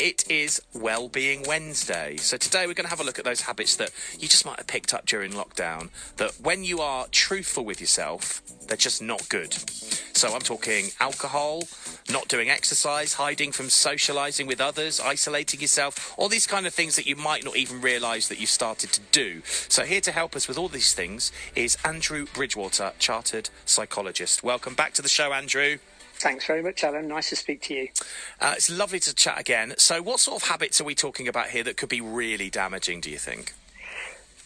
[0.00, 2.16] It is Wellbeing Wednesday.
[2.16, 4.56] So today we're going to have a look at those habits that you just might
[4.56, 5.90] have picked up during lockdown.
[6.16, 9.52] That when you are truthful with yourself, they're just not good.
[10.16, 11.64] So I'm talking alcohol,
[12.10, 16.96] not doing exercise, hiding from socializing with others, isolating yourself, all these kind of things
[16.96, 19.42] that you might not even realize that you've started to do.
[19.44, 24.42] So here to help us with all these things is Andrew Bridgewater, chartered psychologist.
[24.42, 25.76] Welcome back to the show, Andrew.
[26.20, 27.08] Thanks very much, Alan.
[27.08, 27.88] Nice to speak to you.
[28.42, 29.72] Uh, it's lovely to chat again.
[29.78, 33.00] So, what sort of habits are we talking about here that could be really damaging,
[33.00, 33.54] do you think?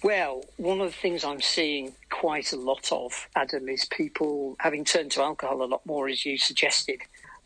[0.01, 4.85] Well, one of the things I'm seeing quite a lot of, Adam, is people having
[4.85, 7.01] turned to alcohol a lot more, as you suggested.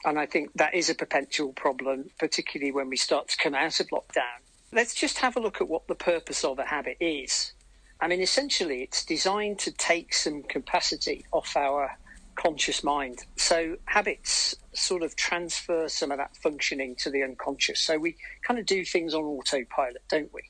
[0.05, 3.81] And I think that is a potential problem, particularly when we start to come out
[3.81, 4.43] of lockdown.
[4.73, 7.55] Let's just have a look at what the purpose of a habit is.
[7.99, 11.97] I mean, essentially, it's designed to take some capacity off our
[12.39, 13.25] conscious mind.
[13.37, 17.81] So habits sort of transfer some of that functioning to the unconscious.
[17.81, 20.43] So we kind of do things on autopilot, don't we?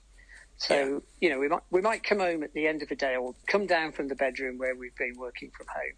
[0.59, 0.75] So
[1.21, 1.29] yeah.
[1.29, 3.35] you know, we might we might come home at the end of the day, or
[3.47, 5.95] come down from the bedroom where we've been working from home,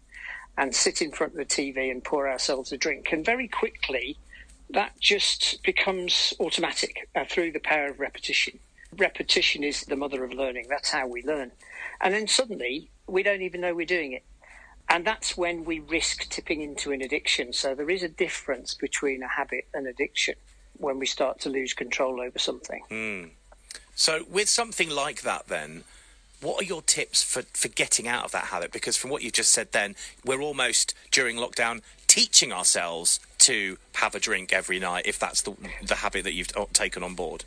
[0.57, 4.17] and sit in front of the TV and pour ourselves a drink, and very quickly
[4.69, 8.57] that just becomes automatic uh, through the power of repetition.
[8.97, 10.67] Repetition is the mother of learning.
[10.69, 11.51] That's how we learn,
[11.99, 14.23] and then suddenly we don't even know we're doing it.
[14.91, 17.53] And that's when we risk tipping into an addiction.
[17.53, 20.35] So there is a difference between a habit and addiction
[20.77, 22.81] when we start to lose control over something.
[22.91, 23.29] Mm.
[23.95, 25.83] So, with something like that, then,
[26.41, 28.71] what are your tips for, for getting out of that habit?
[28.71, 34.15] Because from what you just said, then, we're almost during lockdown teaching ourselves to have
[34.15, 37.45] a drink every night if that's the, the habit that you've taken on board.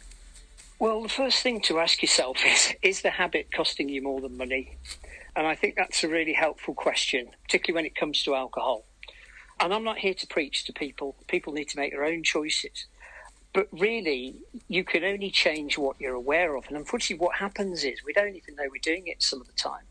[0.80, 4.36] Well, the first thing to ask yourself is is the habit costing you more than
[4.36, 4.76] money?
[5.36, 8.84] And I think that's a really helpful question, particularly when it comes to alcohol.
[9.60, 11.16] And I'm not here to preach to people.
[11.28, 12.86] People need to make their own choices.
[13.52, 14.36] But really,
[14.66, 16.66] you can only change what you're aware of.
[16.66, 19.52] And unfortunately, what happens is we don't even know we're doing it some of the
[19.52, 19.84] time.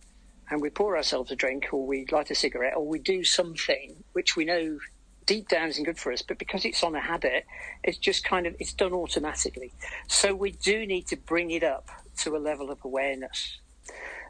[0.49, 4.03] And we pour ourselves a drink, or we light a cigarette, or we do something
[4.11, 4.79] which we know
[5.25, 7.45] deep down isn't good for us, but because it's on a habit,
[7.83, 9.71] it's just kind of it's done automatically.
[10.07, 11.89] So we do need to bring it up
[12.19, 13.59] to a level of awareness.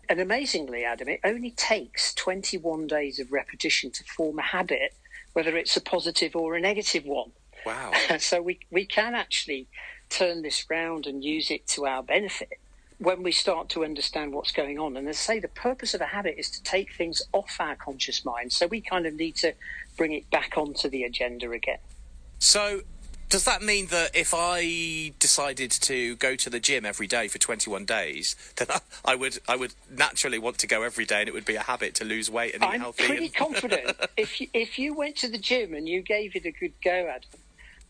[0.10, 4.94] And amazingly, Adam, it only takes 21 days of repetition to form a habit,
[5.34, 7.32] whether it's a positive or a negative one.
[7.66, 7.94] Wow.
[8.20, 9.68] so we, we can actually
[10.10, 12.60] turn this round and use it to our benefit
[13.04, 14.96] when we start to understand what's going on.
[14.96, 17.76] And as I say, the purpose of a habit is to take things off our
[17.76, 18.54] conscious mind.
[18.54, 19.54] So we kind of need to
[19.98, 21.80] bring it back onto the agenda again.
[22.40, 22.82] So
[23.28, 27.40] does that mean that if I decided to go to the gym every day for
[27.40, 28.68] 21 days, then
[29.06, 31.64] I would I would naturally want to go every day, and it would be a
[31.64, 33.04] habit to lose weight and eat I'm healthy?
[33.04, 33.34] I'm pretty and...
[33.36, 36.74] confident if you, if you went to the gym and you gave it a good
[36.84, 37.43] go, Adam, at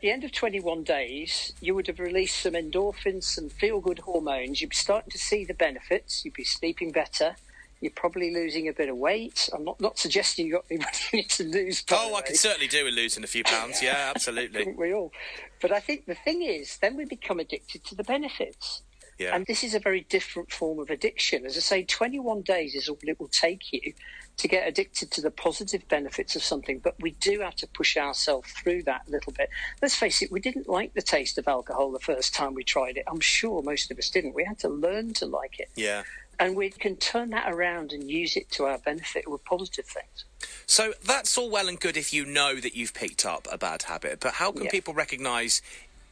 [0.03, 4.59] the end of 21 days, you would have released some endorphins, some feel good hormones.
[4.59, 6.25] You'd be starting to see the benefits.
[6.25, 7.38] You'd be sleeping better.
[7.80, 9.50] You're probably losing a bit of weight.
[9.53, 11.86] I'm not, not suggesting you've got anybody to lose.
[11.90, 13.81] Oh, I could certainly do with losing a few pounds.
[13.81, 14.74] Yeah, absolutely.
[14.78, 15.14] we all.
[15.62, 18.81] But I think the thing is, then we become addicted to the benefits.
[19.19, 19.35] Yeah.
[19.35, 21.46] And this is a very different form of addiction.
[21.46, 23.94] As I say, 21 days is all it will take you
[24.38, 27.97] to get addicted to the positive benefits of something, but we do have to push
[27.97, 29.50] ourselves through that a little bit.
[29.81, 32.97] Let's face it, we didn't like the taste of alcohol the first time we tried
[32.97, 33.03] it.
[33.07, 34.34] I'm sure most of us didn't.
[34.34, 35.69] We had to learn to like it.
[35.75, 36.03] Yeah
[36.40, 40.25] and we can turn that around and use it to our benefit with positive things.
[40.66, 43.84] So that's all well and good if you know that you've picked up a bad
[43.84, 44.72] habit, but how can yeah.
[44.72, 45.62] people recognise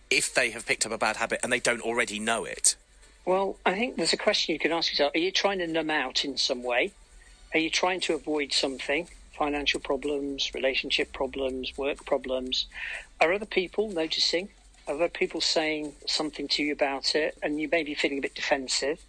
[0.10, 2.76] if they have picked up a bad habit and they don't already know it?
[3.26, 5.92] Well, I think there's a question you can ask yourself: Are you trying to numb
[5.92, 6.92] out in some way?
[7.54, 9.08] Are you trying to avoid something?
[9.38, 12.66] Financial problems, relationship problems, work problems.
[13.20, 14.50] Are other people noticing?
[14.88, 18.22] Are other people saying something to you about it, and you may be feeling a
[18.22, 19.00] bit defensive?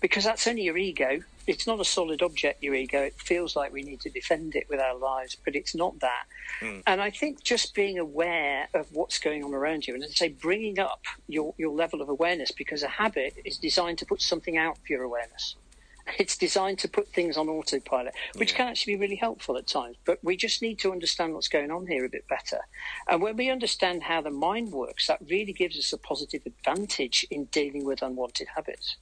[0.00, 1.20] Because that's only your ego.
[1.46, 3.02] It's not a solid object, your ego.
[3.02, 6.24] It feels like we need to defend it with our lives, but it's not that.
[6.60, 6.82] Mm.
[6.86, 10.14] And I think just being aware of what's going on around you, and as I
[10.14, 14.22] say, bringing up your, your level of awareness, because a habit is designed to put
[14.22, 15.56] something out for your awareness.
[16.18, 18.56] It's designed to put things on autopilot, which yeah.
[18.56, 19.96] can actually be really helpful at times.
[20.06, 22.60] But we just need to understand what's going on here a bit better.
[23.08, 27.26] And when we understand how the mind works, that really gives us a positive advantage
[27.30, 28.96] in dealing with unwanted habits.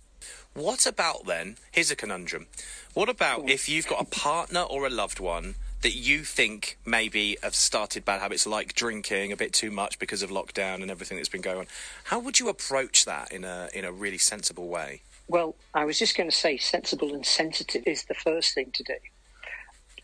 [0.54, 1.56] What about then?
[1.70, 2.46] Here's a conundrum.
[2.94, 7.36] What about if you've got a partner or a loved one that you think maybe
[7.42, 11.16] have started bad habits like drinking a bit too much because of lockdown and everything
[11.16, 11.66] that's been going on?
[12.04, 15.02] How would you approach that in a in a really sensible way?
[15.28, 18.82] Well, I was just going to say sensible and sensitive is the first thing to
[18.82, 18.94] do.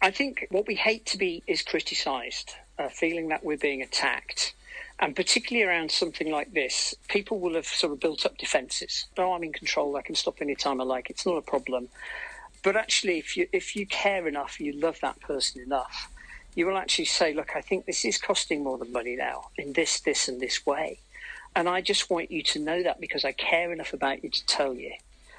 [0.01, 4.53] I think what we hate to be is criticised, uh, feeling that we're being attacked
[5.03, 9.07] And particularly around something like this, people will have sort of built up defences.
[9.19, 9.97] Oh, I'm in control.
[9.97, 11.11] I can stop any time I like.
[11.11, 11.89] It's not a problem.
[12.63, 16.09] But actually, if you if you care enough, you love that person enough,
[16.55, 19.73] you will actually say, look, I think this is costing more than money now in
[19.73, 21.01] this, this, and this way.
[21.57, 24.47] And I just want you to know that because I care enough about you to
[24.47, 24.93] tell you.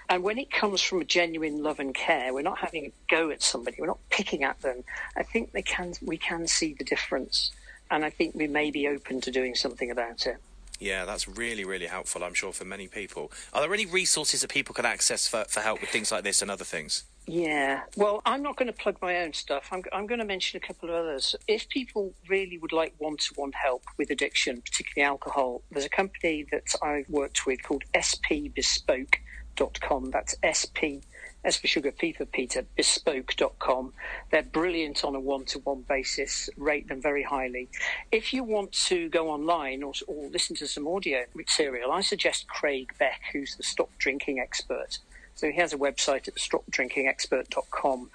[0.10, 3.30] And when it comes from a genuine love and care, we're not having a go
[3.30, 4.84] at somebody, we're not picking at them.
[5.16, 7.52] I think they can, we can see the difference.
[7.94, 10.38] And I think we may be open to doing something about it.
[10.80, 13.32] Yeah, that's really, really helpful, I'm sure, for many people.
[13.54, 16.42] Are there any resources that people can access for, for help with things like this
[16.42, 17.04] and other things?
[17.28, 19.70] Yeah, well, I'm not going to plug my own stuff.
[19.72, 21.36] I'm, I'm going to mention a couple of others.
[21.48, 25.90] If people really would like one to one help with addiction, particularly alcohol, there's a
[25.90, 30.10] company that I've worked with called spbespoke.com.
[30.10, 31.06] That's SP,
[31.44, 33.94] S for sugar, P for Peter, bespoke.com.
[34.32, 37.70] They're brilliant on a one to one basis, rate them very highly.
[38.12, 42.48] If you want to go online or, or listen to some audio material, I suggest
[42.48, 45.00] Craig Beck, who's the stop drinking expert.
[45.36, 48.10] So he has a website at stopdrinkingexpert.com.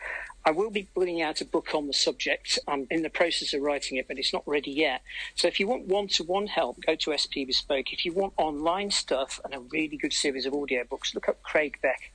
[0.44, 2.58] I will be putting out a book on the subject.
[2.66, 5.02] I'm in the process of writing it, but it's not ready yet.
[5.34, 7.92] So if you want one-to-one help, go to SP Bespoke.
[7.92, 11.78] If you want online stuff and a really good series of audiobooks, look up Craig
[11.82, 12.12] Beck.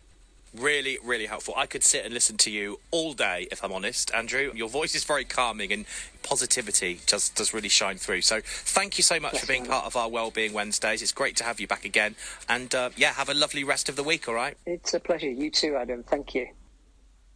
[0.55, 1.55] Really, really helpful.
[1.57, 4.51] I could sit and listen to you all day, if I'm honest, Andrew.
[4.53, 5.85] Your voice is very calming and
[6.21, 8.21] positivity just does really shine through.
[8.21, 11.01] So thank you so much yes, for being part of our Wellbeing Wednesdays.
[11.01, 12.15] It's great to have you back again.
[12.47, 14.55] And uh, yeah, have a lovely rest of the week, all right?
[14.65, 15.29] It's a pleasure.
[15.29, 16.03] You too, Adam.
[16.03, 16.47] Thank you.